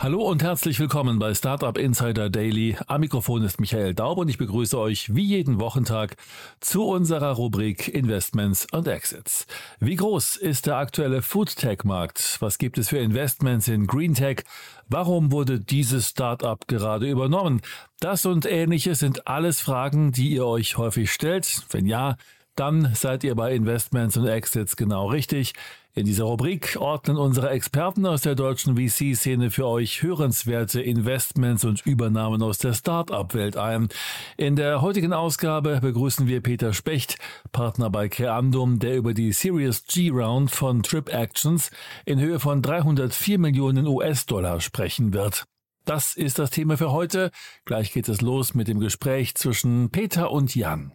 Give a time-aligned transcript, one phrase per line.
[0.00, 2.76] Hallo und herzlich willkommen bei Startup Insider Daily.
[2.86, 6.14] Am Mikrofon ist Michael Daub und ich begrüße euch wie jeden Wochentag
[6.60, 9.48] zu unserer Rubrik Investments und Exits.
[9.80, 12.36] Wie groß ist der aktuelle Foodtech-Markt?
[12.38, 14.44] Was gibt es für Investments in Greentech?
[14.88, 17.60] Warum wurde dieses Startup gerade übernommen?
[17.98, 21.64] Das und ähnliches sind alles Fragen, die ihr euch häufig stellt.
[21.70, 22.16] Wenn ja,
[22.54, 25.54] dann seid ihr bei Investments und Exits genau richtig.
[25.98, 31.84] In dieser Rubrik ordnen unsere Experten aus der deutschen VC-Szene für euch hörenswerte Investments und
[31.84, 33.88] Übernahmen aus der Start-up-Welt ein.
[34.36, 37.18] In der heutigen Ausgabe begrüßen wir Peter Specht,
[37.50, 41.72] Partner bei Creandum, der über die Series G-Round von Trip Actions
[42.04, 45.46] in Höhe von 304 Millionen US-Dollar sprechen wird.
[45.84, 47.32] Das ist das Thema für heute.
[47.64, 50.92] Gleich geht es los mit dem Gespräch zwischen Peter und Jan.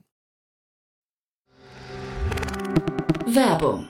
[3.26, 3.90] Werbung.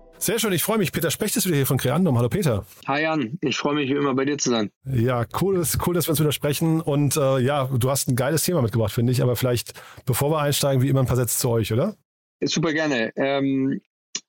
[0.21, 0.91] Sehr schön, ich freue mich.
[0.91, 2.15] Peter Specht ist wieder hier von Creandum.
[2.15, 2.63] Hallo Peter.
[2.85, 4.69] Hi Jan, ich freue mich wie immer bei dir zu sein.
[4.85, 6.79] Ja, cool, ist, cool dass wir uns wieder sprechen.
[6.79, 9.23] Und äh, ja, du hast ein geiles Thema mitgebracht, finde ich.
[9.23, 9.73] Aber vielleicht,
[10.05, 11.95] bevor wir einsteigen, wie immer ein paar Sätze zu euch, oder?
[12.43, 13.11] Super gerne.
[13.15, 13.81] Ähm,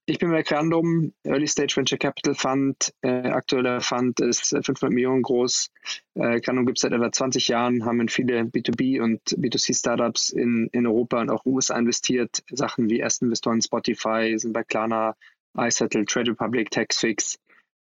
[0.06, 2.94] ich bin bei Creandum, Early Stage Venture Capital Fund.
[3.02, 5.68] Äh, aktueller Fund ist 500 Millionen groß.
[6.14, 10.70] Äh, Creandum gibt es seit etwa 20 Jahren, haben in viele B2B und B2C-Startups in,
[10.72, 12.42] in Europa und auch USA investiert.
[12.50, 15.16] Sachen wie ersten Investoren Spotify, sind bei Klarna,
[15.56, 17.38] iSettle, Trade Republic, Taxfix,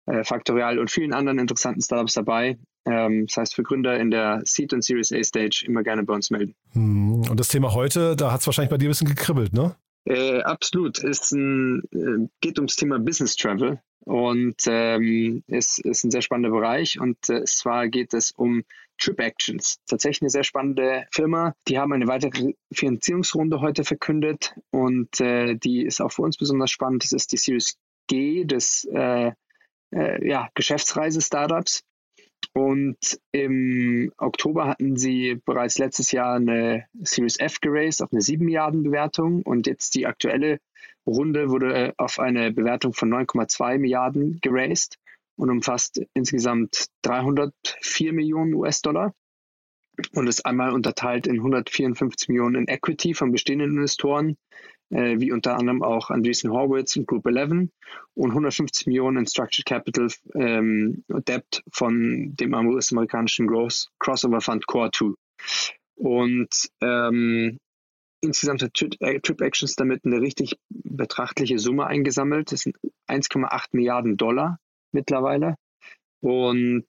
[0.06, 2.58] äh, Factorial und vielen anderen interessanten Startups dabei.
[2.86, 6.14] Ähm, das heißt, für Gründer in der Seed und Series A Stage immer gerne bei
[6.14, 6.56] uns melden.
[6.72, 9.76] Hm, und das Thema heute, da hat es wahrscheinlich bei dir ein bisschen gekribbelt, ne?
[10.06, 11.04] Äh, absolut.
[11.04, 17.00] Ein, äh, geht ums Thema Business Travel und ähm, ist, ist ein sehr spannender Bereich.
[17.00, 18.64] Und äh, zwar geht es um
[19.00, 19.80] Trip Actions.
[19.88, 21.56] Tatsächlich eine sehr spannende Firma.
[21.68, 26.72] Die haben eine weitere Finanzierungsrunde heute verkündet und äh, die ist auch für uns besonders
[26.72, 27.04] spannend.
[27.04, 27.78] Das ist die Series
[28.08, 29.32] G des äh,
[29.92, 31.84] äh, ja, Geschäftsreise-Startups.
[32.54, 32.98] Und
[33.32, 38.84] im Oktober hatten sie bereits letztes Jahr eine Series F geraced auf eine 7 Milliarden
[38.84, 40.60] Bewertung und jetzt die aktuelle
[41.06, 44.98] Runde wurde auf eine Bewertung von 9,2 Milliarden geraced
[45.40, 49.14] und umfasst insgesamt 304 Millionen US-Dollar
[50.14, 54.38] und ist einmal unterteilt in 154 Millionen in Equity von bestehenden Investoren,
[54.90, 57.70] äh, wie unter anderem auch Andreessen Horowitz und Group 11
[58.16, 63.48] und 150 Millionen in Structured Capital ähm, Debt von dem US-amerikanischen
[64.00, 65.14] Crossover Fund Core 2.
[65.96, 66.50] Und
[66.82, 67.60] ähm,
[68.20, 72.52] insgesamt hat Trip äh, Actions damit eine richtig betrachtliche Summe eingesammelt.
[72.52, 72.76] Das sind
[73.08, 74.60] 1,8 Milliarden Dollar
[74.92, 75.56] mittlerweile.
[76.22, 76.88] Und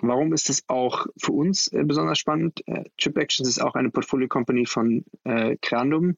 [0.00, 2.62] warum ist das auch für uns äh, besonders spannend?
[2.66, 6.16] Äh, Trip Actions ist auch eine Portfolio Company von äh, Creandum.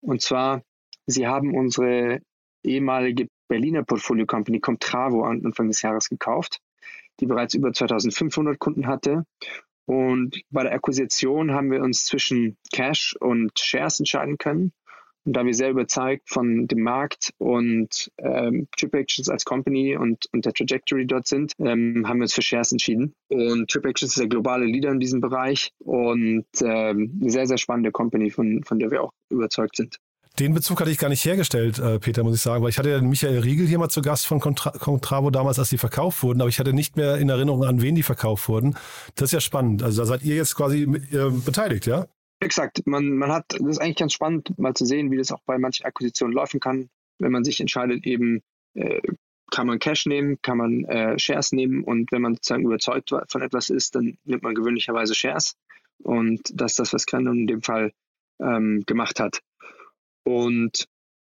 [0.00, 0.62] Und zwar,
[1.06, 2.20] sie haben unsere
[2.62, 6.60] ehemalige Berliner Portfolio Company Comtravo Anfang des Jahres gekauft,
[7.20, 9.24] die bereits über 2500 Kunden hatte.
[9.86, 14.72] Und bei der Akquisition haben wir uns zwischen Cash und Shares entscheiden können.
[15.26, 20.26] Und da wir sehr überzeugt von dem Markt und ähm, Trip Actions als Company und,
[20.32, 23.12] und der Trajectory dort sind, ähm, haben wir uns für Shares entschieden.
[23.28, 27.58] Und Trip Actions ist der globale Leader in diesem Bereich und ähm, eine sehr, sehr
[27.58, 29.98] spannende Company, von, von der wir auch überzeugt sind.
[30.38, 32.90] Den Bezug hatte ich gar nicht hergestellt, äh, Peter, muss ich sagen, weil ich hatte
[32.90, 36.42] ja Michael Riegel hier mal zu Gast von Contra Contravo damals, als die verkauft wurden,
[36.42, 38.76] aber ich hatte nicht mehr in Erinnerung, an wen die verkauft wurden.
[39.14, 39.82] Das ist ja spannend.
[39.82, 42.06] Also da seid ihr jetzt quasi äh, beteiligt, ja?
[42.46, 42.86] Exakt.
[42.86, 45.58] Man, man hat, das ist eigentlich ganz spannend, mal zu sehen, wie das auch bei
[45.58, 46.88] manchen Akquisitionen laufen kann,
[47.18, 48.40] wenn man sich entscheidet, eben
[48.74, 49.02] äh,
[49.50, 53.42] kann man Cash nehmen, kann man äh, Shares nehmen und wenn man sozusagen überzeugt von
[53.42, 55.56] etwas ist, dann nimmt man gewöhnlicherweise Shares.
[55.98, 57.92] Und das ist das, was Crandon in dem Fall
[58.38, 59.40] ähm, gemacht hat.
[60.22, 60.86] Und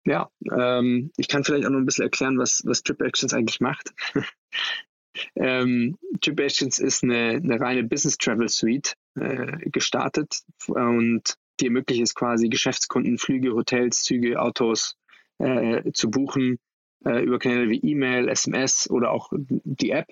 [0.06, 3.60] ja, ähm, ich kann vielleicht auch noch ein bisschen erklären, was, was Trip Actions eigentlich
[3.60, 3.94] macht.
[5.36, 12.02] ähm, Trip Actions ist eine, eine reine Business Travel Suite äh, gestartet und die ermöglicht
[12.02, 14.96] es quasi Geschäftskunden Flüge, Hotels, Züge, Autos
[15.38, 16.58] äh, zu buchen
[17.04, 20.08] äh, über Kanäle wie E-Mail, SMS oder auch die App.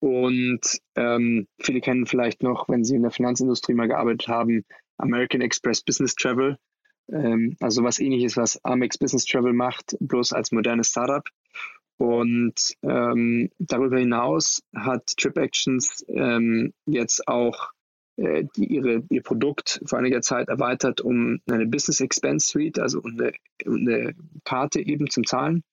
[0.00, 0.60] Und
[0.96, 4.64] ähm, viele kennen vielleicht noch, wenn sie in der Finanzindustrie mal gearbeitet haben,
[4.98, 6.58] American Express Business Travel.
[7.12, 11.26] Ähm, also was ähnliches, was Amex Business Travel macht, bloß als modernes Startup.
[11.98, 17.70] Und ähm, darüber hinaus hat TripActions ähm, jetzt auch
[18.18, 23.32] die, ihre, ihr Produkt vor einiger Zeit erweitert um eine Business Expense Suite, also eine,
[23.66, 24.14] eine
[24.44, 25.64] Karte eben zum Zahlen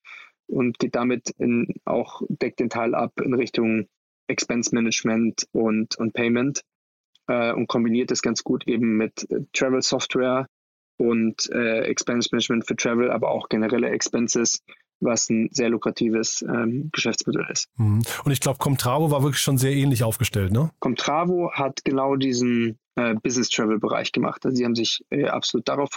[0.47, 3.88] und geht damit in, auch, deckt den Teil ab in Richtung
[4.27, 6.62] Expense Management und, und Payment
[7.27, 10.47] äh, und kombiniert das ganz gut eben mit äh, Travel Software
[10.97, 14.62] und äh, Expense Management für Travel, aber auch generelle Expenses,
[14.99, 17.67] was ein sehr lukratives ähm, Geschäftsmodell ist.
[17.77, 18.01] Mhm.
[18.23, 20.71] Und ich glaube, Comtravo war wirklich schon sehr ähnlich aufgestellt, ne?
[20.79, 24.45] Comtravo hat genau diesen äh, Business Travel Bereich gemacht.
[24.45, 25.89] Also sie haben sich äh, absolut darauf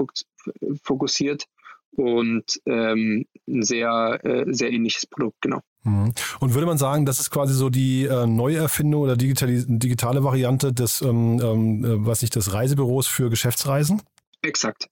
[0.82, 1.46] fokussiert
[1.94, 5.60] und ähm, ein sehr, äh, sehr ähnliches Produkt, genau.
[5.84, 6.12] Mhm.
[6.40, 10.72] Und würde man sagen, das ist quasi so die äh, Neuerfindung oder digitale, digitale Variante
[10.72, 14.02] des, ähm, ähm, äh, was nicht, des Reisebüros für Geschäftsreisen?
[14.43, 14.88] Exakt.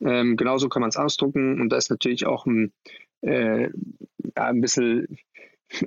[0.00, 2.72] Ähm, genauso kann man es ausdrucken und da ist natürlich auch ein,
[3.22, 3.68] äh,
[4.34, 5.18] ein bisschen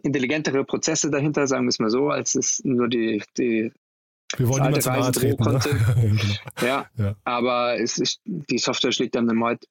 [0.03, 3.71] intelligentere Prozesse dahinter, sagen wir es mal so, als es nur die, die
[4.37, 5.43] wir wollen niemand zu nahe treten.
[5.43, 5.59] Ne?
[6.01, 6.23] genau.
[6.61, 9.29] ja, ja, aber es ist, die Software schlägt dann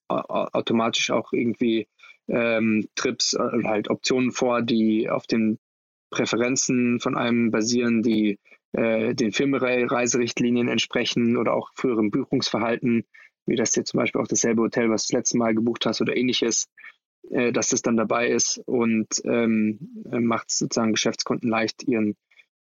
[0.09, 1.89] automatisch auch irgendwie
[2.29, 5.59] ähm, Trips oder halt Optionen vor, die auf den
[6.11, 8.39] Präferenzen von einem basieren, die
[8.73, 13.05] äh, den Firmenreiserichtlinien entsprechen oder auch früherem Buchungsverhalten,
[13.47, 16.01] wie das hier zum Beispiel auch dasselbe Hotel, was du das letzte Mal gebucht hast
[16.01, 16.69] oder ähnliches,
[17.31, 22.17] äh, dass das dann dabei ist und ähm, macht sozusagen Geschäftskunden leicht, ihren,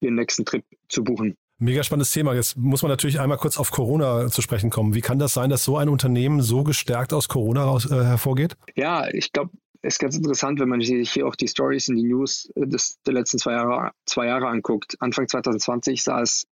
[0.00, 1.36] ihren nächsten Trip zu buchen.
[1.58, 2.34] Mega spannendes Thema.
[2.34, 4.94] Jetzt muss man natürlich einmal kurz auf Corona zu sprechen kommen.
[4.94, 8.56] Wie kann das sein, dass so ein Unternehmen so gestärkt aus Corona raus, äh, hervorgeht?
[8.74, 11.96] Ja, ich glaube, es ist ganz interessant, wenn man sich hier auch die Stories in
[11.96, 14.96] die News äh, des, der letzten zwei Jahre, zwei Jahre anguckt.
[14.98, 16.44] Anfang 2020 sah es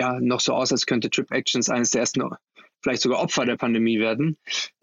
[0.00, 2.22] ja noch so aus, als könnte Trip Actions eines der ersten,
[2.82, 4.36] vielleicht sogar Opfer der Pandemie werden,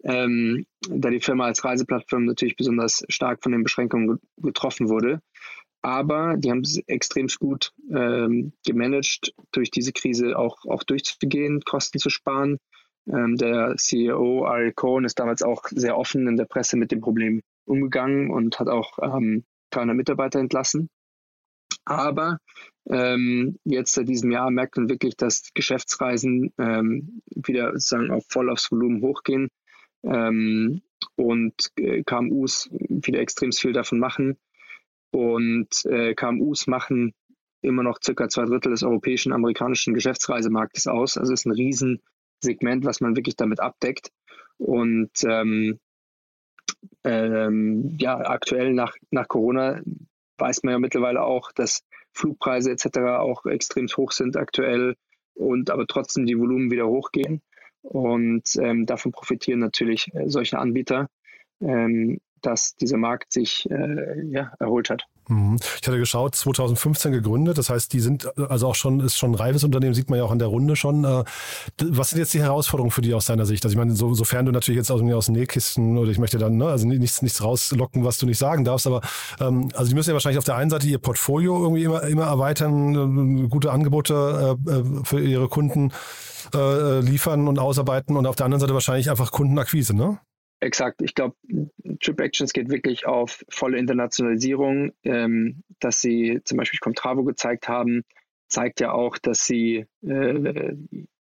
[0.04, 5.20] ähm, da die Firma als Reiseplattform natürlich besonders stark von den Beschränkungen getroffen wurde
[5.86, 12.00] aber die haben es extrem gut ähm, gemanagt, durch diese Krise auch, auch durchzugehen, Kosten
[12.00, 12.58] zu sparen.
[13.08, 17.00] Ähm, der CEO Ari Cohen ist damals auch sehr offen in der Presse mit dem
[17.00, 20.90] Problem umgegangen und hat auch ähm, 300 Mitarbeiter entlassen.
[21.86, 22.38] Aber
[22.90, 28.50] ähm, jetzt seit diesem Jahr merkt man wirklich, dass Geschäftsreisen ähm, wieder sozusagen auf voll
[28.50, 29.48] aufs Volumen hochgehen
[30.04, 30.82] ähm,
[31.14, 34.36] und äh, KMUs wieder extrem viel davon machen.
[35.12, 37.14] Und äh, KMUs machen
[37.62, 41.16] immer noch circa zwei Drittel des europäischen, amerikanischen Geschäftsreisemarktes aus.
[41.16, 44.10] Also es ist ein Riesensegment, was man wirklich damit abdeckt.
[44.58, 45.78] Und ähm,
[47.04, 49.80] ähm, ja, aktuell nach, nach Corona
[50.38, 52.98] weiß man ja mittlerweile auch, dass Flugpreise etc.
[53.18, 54.96] auch extrem hoch sind aktuell
[55.34, 57.42] und aber trotzdem die Volumen wieder hochgehen.
[57.82, 61.08] Und ähm, davon profitieren natürlich äh, solche Anbieter.
[61.60, 65.06] Ähm, dass dieser Markt sich äh, ja, erholt hat.
[65.28, 65.56] Mhm.
[65.80, 69.34] Ich hatte geschaut, 2015 gegründet, das heißt, die sind also auch schon, ist schon ein
[69.34, 71.04] reifes Unternehmen, sieht man ja auch in der Runde schon.
[71.04, 71.24] Äh,
[71.82, 73.64] was sind jetzt die Herausforderungen für die aus deiner Sicht?
[73.64, 76.56] Also ich meine, so, sofern du natürlich jetzt aus, aus Nähkisten oder ich möchte dann,
[76.56, 79.00] ne, also nichts, nichts rauslocken, was du nicht sagen darfst, aber
[79.40, 82.26] ähm, also die müssen ja wahrscheinlich auf der einen Seite ihr Portfolio irgendwie immer, immer
[82.26, 85.92] erweitern, äh, gute Angebote äh, äh, für ihre Kunden
[86.54, 90.18] äh, liefern und ausarbeiten und auf der anderen Seite wahrscheinlich einfach Kundenakquise, ne?
[90.60, 91.02] Exakt.
[91.02, 91.36] Ich glaube,
[92.00, 94.92] Trip Actions geht wirklich auf volle Internationalisierung.
[95.04, 98.04] Ähm, dass sie zum Beispiel Comtravo gezeigt haben,
[98.48, 100.76] zeigt ja auch, dass sie äh,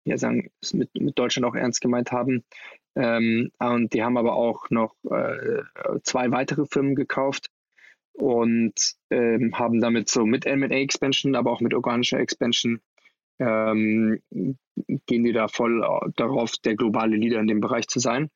[0.04, 2.44] ja sagen, es mit, mit Deutschland auch ernst gemeint haben.
[2.96, 5.62] Ähm, und die haben aber auch noch äh,
[6.02, 7.50] zwei weitere Firmen gekauft
[8.12, 8.74] und
[9.10, 12.80] ähm, haben damit so mit M&A-Expansion, aber auch mit organischer Expansion
[13.38, 15.82] ähm, gehen die da voll
[16.16, 18.30] darauf, der globale Leader in dem Bereich zu sein.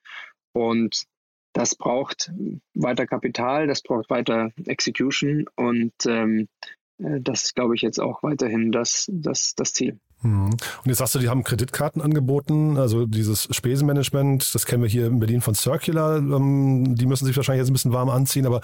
[0.57, 1.05] Und
[1.53, 2.33] das braucht
[2.73, 6.49] weiter Kapital, das braucht weiter Execution und ähm,
[6.97, 10.01] äh, das ist, glaube ich, jetzt auch weiterhin das, das, das Ziel.
[10.23, 10.51] Mhm.
[10.51, 15.07] Und jetzt sagst du, die haben Kreditkarten angeboten, also dieses Spesenmanagement, das kennen wir hier
[15.07, 18.61] in Berlin von Circular, ähm, die müssen sich wahrscheinlich jetzt ein bisschen warm anziehen, aber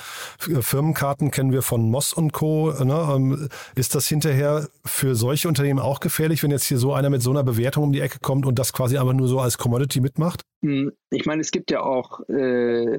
[0.49, 2.73] äh, Firmenkarten kennen wir von Moss und Co.
[2.73, 3.15] Ne?
[3.15, 7.23] Ähm, ist das hinterher für solche Unternehmen auch gefährlich, wenn jetzt hier so einer mit
[7.23, 10.01] so einer Bewertung um die Ecke kommt und das quasi einfach nur so als Commodity
[10.01, 10.43] mitmacht?
[10.63, 12.99] Hm, ich meine, es gibt ja auch, äh,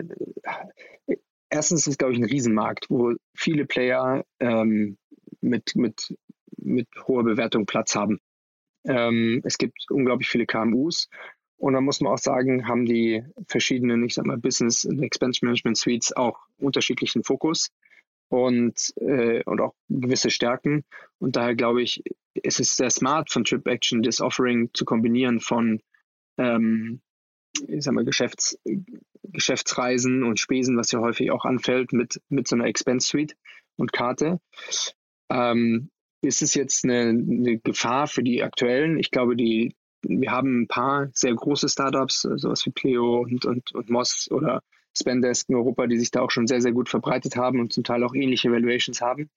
[1.49, 4.97] erstens ist es, glaube ich, ein Riesenmarkt, wo viele Player ähm,
[5.41, 6.15] mit, mit,
[6.57, 8.19] mit hoher Bewertung Platz haben.
[8.85, 11.09] Ähm, es gibt unglaublich viele KMUs.
[11.57, 15.45] Und dann muss man auch sagen, haben die verschiedenen, ich sag mal, Business und Expense
[15.45, 17.71] Management Suites auch unterschiedlichen Fokus
[18.27, 20.83] und, äh, und auch gewisse Stärken.
[21.19, 25.39] Und daher glaube ich, ist es sehr smart von Trip Action, das Offering zu kombinieren
[25.39, 25.81] von
[26.37, 27.01] ähm,
[27.67, 28.57] ich sag mal, Geschäfts,
[29.23, 33.35] Geschäftsreisen und Spesen, was ja häufig auch anfällt, mit, mit so einer Expense Suite
[33.75, 34.39] und Karte.
[35.29, 35.89] Ähm,
[36.23, 38.97] ist es jetzt eine, eine, Gefahr für die aktuellen?
[38.97, 43.73] Ich glaube, die, wir haben ein paar sehr große Startups, sowas wie Pleo und, und,
[43.73, 44.61] und Moss oder
[44.97, 47.83] Spendesk in Europa, die sich da auch schon sehr, sehr gut verbreitet haben und zum
[47.83, 49.29] Teil auch ähnliche Valuations haben.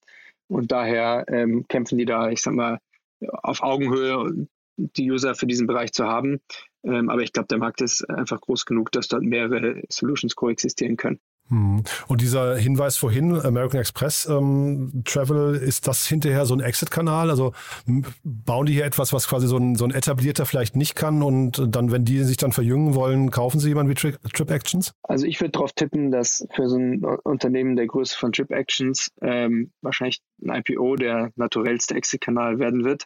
[0.49, 2.79] Und daher ähm, kämpfen die da, ich sag mal,
[3.21, 6.41] auf Augenhöhe, die User für diesen Bereich zu haben.
[6.85, 10.97] Ähm, aber ich glaube, der Markt ist einfach groß genug, dass dort mehrere Solutions koexistieren
[10.97, 11.19] können.
[11.49, 11.85] Hm.
[12.09, 17.31] Und dieser Hinweis vorhin, American Express ähm, Travel, ist das hinterher so ein Exit-Kanal?
[17.31, 17.53] Also
[18.25, 21.63] bauen die hier etwas, was quasi so ein, so ein etablierter vielleicht nicht kann und
[21.75, 24.93] dann, wenn die sich dann verjüngen wollen, kaufen sie jemanden wie Tri Trip Actions?
[25.05, 29.11] Also ich würde darauf tippen, dass für so ein Unternehmen der Größe von Trip Actions
[29.23, 33.05] ähm, wahrscheinlich ein IPO der naturellste Exit-Kanal werden wird,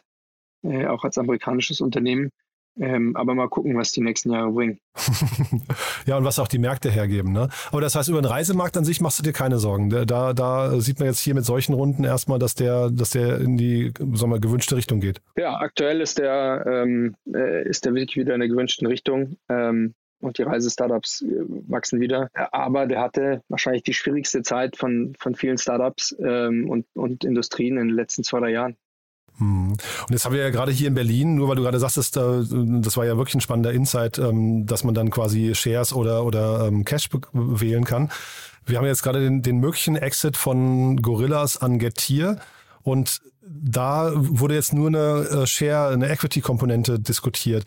[0.63, 2.31] äh, auch als amerikanisches Unternehmen.
[2.79, 4.79] Ähm, aber mal gucken, was die nächsten Jahre bringen.
[6.05, 7.33] ja, und was auch die Märkte hergeben.
[7.33, 7.49] Ne?
[7.71, 9.89] Aber das heißt, über den Reisemarkt an sich machst du dir keine Sorgen.
[9.89, 13.57] Da, da sieht man jetzt hier mit solchen Runden erstmal, dass der, dass der in
[13.57, 15.21] die sagen wir, gewünschte Richtung geht.
[15.35, 19.35] Ja, aktuell ist der, ähm, äh, ist der wirklich wieder in der gewünschten Richtung.
[19.49, 22.29] Ähm, und die Reisestartups äh, wachsen wieder.
[22.51, 27.77] Aber der hatte wahrscheinlich die schwierigste Zeit von, von vielen Startups ähm, und, und Industrien
[27.77, 28.77] in den letzten zwei, drei Jahren.
[29.37, 29.71] Hm.
[29.71, 32.97] Und jetzt haben wir ja gerade hier in Berlin, nur weil du gerade sagtest, das
[32.97, 36.85] war ja wirklich ein spannender Insight, ähm, dass man dann quasi Shares oder, oder ähm,
[36.85, 38.11] Cash wählen kann.
[38.65, 42.39] Wir haben jetzt gerade den, den möglichen Exit von Gorillas an Getir
[42.83, 47.65] und da wurde jetzt nur eine äh, Share, eine Equity-Komponente diskutiert.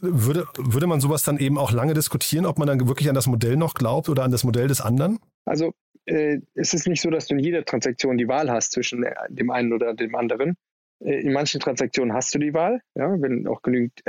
[0.00, 3.26] Würde, würde man sowas dann eben auch lange diskutieren, ob man dann wirklich an das
[3.26, 5.18] Modell noch glaubt oder an das Modell des anderen?
[5.44, 5.74] Also
[6.06, 9.14] äh, es ist nicht so, dass du in jeder Transaktion die Wahl hast zwischen äh,
[9.28, 10.56] dem einen oder dem anderen.
[11.00, 14.02] Äh, in manchen Transaktionen hast du die Wahl, ja, wenn auch genügend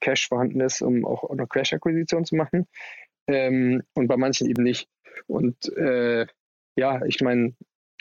[0.00, 2.66] Cash vorhanden ist, um auch eine Crash-Akquisition zu machen.
[3.26, 4.88] Ähm, und bei manchen eben nicht.
[5.26, 6.26] Und äh,
[6.76, 7.54] ja, ich meine,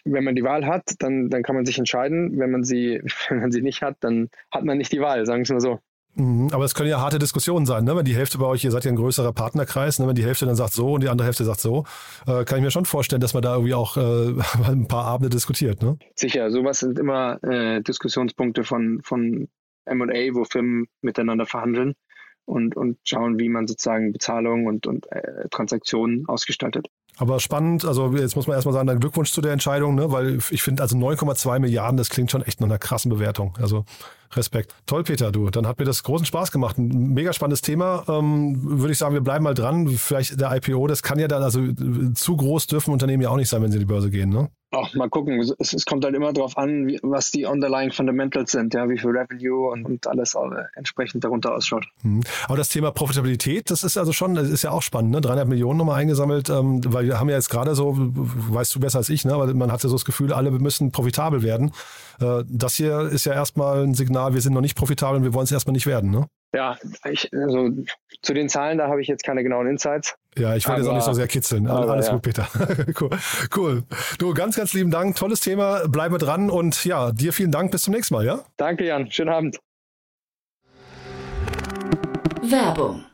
[0.06, 2.38] wenn man die Wahl hat, dann, dann kann man sich entscheiden.
[2.40, 5.40] Wenn man sie, wenn man sie nicht hat, dann hat man nicht die Wahl, sagen
[5.40, 5.80] wir es mal so.
[6.16, 7.96] Mhm, aber es können ja harte Diskussionen sein, ne?
[7.96, 10.08] wenn die Hälfte bei euch, ihr seid ja ein größerer Partnerkreis, ne?
[10.08, 11.86] wenn die Hälfte dann sagt so und die andere Hälfte sagt so,
[12.28, 14.34] äh, kann ich mir schon vorstellen, dass man da irgendwie auch äh,
[14.68, 15.82] ein paar Abende diskutiert.
[15.82, 15.98] Ne?
[16.16, 19.48] Sicher, sowas sind immer äh, Diskussionspunkte von, von
[19.86, 21.96] M&A, wo Firmen miteinander verhandeln
[22.46, 26.88] und, und schauen, wie man sozusagen Bezahlung und, und äh, Transaktionen ausgestaltet.
[27.18, 30.12] Aber spannend, also jetzt muss man erstmal sagen, dann Glückwunsch zu der Entscheidung, ne?
[30.12, 33.58] weil ich finde, also 9,2 Milliarden, das klingt schon echt nach einer krassen Bewertung.
[33.62, 33.86] Also
[34.38, 34.76] Respekt.
[34.86, 35.50] Toll, Peter, du.
[35.50, 36.78] Dann hat mir das großen Spaß gemacht.
[36.78, 38.04] Ein mega spannendes Thema.
[38.08, 39.88] Ähm, Würde ich sagen, wir bleiben mal dran.
[39.90, 41.62] Vielleicht der IPO, das kann ja dann, also
[42.14, 44.50] zu groß dürfen Unternehmen ja auch nicht sein, wenn sie in die Börse gehen, ne?
[44.76, 45.40] Ach, mal gucken.
[45.40, 48.98] Es, es kommt halt immer darauf an, wie, was die underlying Fundamentals sind, ja, wie
[48.98, 50.36] viel Revenue und, und alles
[50.76, 51.86] entsprechend darunter ausschaut.
[52.02, 52.22] Mhm.
[52.48, 55.22] Aber das Thema Profitabilität, das ist also schon, das ist ja auch spannend, ne?
[55.22, 58.98] 300 Millionen nochmal eingesammelt, ähm, weil wir haben ja jetzt gerade so, weißt du besser
[58.98, 59.34] als ich, ne?
[59.34, 61.72] aber man hatte so das Gefühl, alle müssen profitabel werden.
[62.20, 65.36] Äh, das hier ist ja erstmal ein Signal, wir sind noch nicht profitabel und wir
[65.36, 66.28] wollen es erstmal nicht werden, ne?
[66.56, 66.78] Ja,
[67.10, 67.70] ich, also
[68.22, 70.16] zu den Zahlen, da habe ich jetzt keine genauen Insights.
[70.38, 71.68] Ja, ich will jetzt auch nicht so sehr kitzeln.
[71.68, 72.14] Aber, Alles ja.
[72.14, 72.48] gut, Peter.
[73.02, 73.10] cool.
[73.56, 73.84] cool.
[74.18, 75.16] Du, ganz, ganz lieben Dank.
[75.16, 75.88] Tolles Thema.
[75.88, 77.72] Bleibe dran und ja, dir vielen Dank.
[77.72, 78.40] Bis zum nächsten Mal, ja?
[78.58, 79.12] Danke, Jan.
[79.12, 79.60] Schönen Abend.
[82.42, 83.06] Werbung.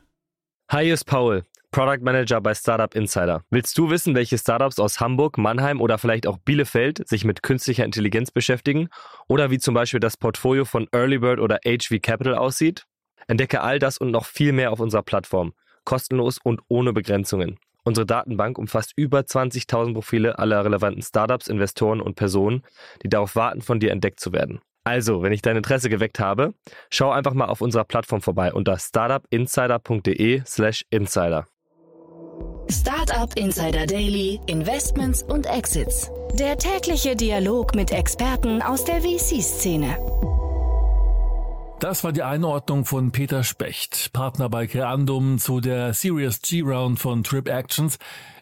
[0.70, 3.42] Hi, hier ist Paul, Product Manager bei Startup Insider.
[3.50, 7.84] Willst du wissen, welche Startups aus Hamburg, Mannheim oder vielleicht auch Bielefeld sich mit künstlicher
[7.84, 8.88] Intelligenz beschäftigen?
[9.28, 12.86] Oder wie zum Beispiel das Portfolio von Earlybird oder HV Capital aussieht?
[13.28, 15.52] Entdecke all das und noch viel mehr auf unserer Plattform.
[15.90, 17.58] Kostenlos und ohne Begrenzungen.
[17.82, 22.62] Unsere Datenbank umfasst über 20.000 Profile aller relevanten Startups, Investoren und Personen,
[23.02, 24.60] die darauf warten, von dir entdeckt zu werden.
[24.84, 26.54] Also, wenn ich dein Interesse geweckt habe,
[26.90, 31.48] schau einfach mal auf unserer Plattform vorbei unter startupinsider.de/slash insider.
[32.68, 36.08] Startup Insider Daily, Investments und Exits.
[36.38, 39.98] Der tägliche Dialog mit Experten aus der VC-Szene.
[41.80, 47.24] Das war die Einordnung von Peter Specht, Partner bei Creandum zu der Series G-Round von
[47.24, 47.98] Trip Actions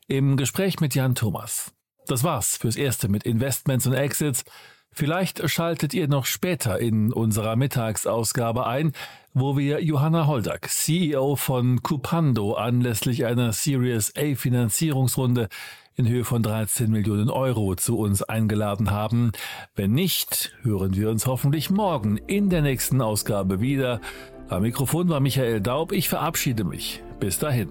[0.08, 1.72] im Gespräch mit Jan Thomas.
[2.08, 4.44] Das war's fürs Erste mit Investments und Exits.
[4.90, 8.90] Vielleicht schaltet ihr noch später in unserer Mittagsausgabe ein,
[9.34, 15.48] wo wir Johanna Holdak, CEO von Cupando, anlässlich einer Series A Finanzierungsrunde
[15.98, 19.32] in Höhe von 13 Millionen Euro zu uns eingeladen haben.
[19.74, 24.00] Wenn nicht, hören wir uns hoffentlich morgen in der nächsten Ausgabe wieder.
[24.48, 25.90] Am Mikrofon war Michael Daub.
[25.90, 27.02] Ich verabschiede mich.
[27.18, 27.70] Bis dahin.